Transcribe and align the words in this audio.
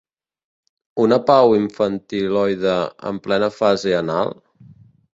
Una 1.03 1.19
pau 1.27 1.53
infantiloide 1.59 2.81
en 3.13 3.23
plena 3.29 3.55
fase 3.63 3.99
anal? 4.03 4.39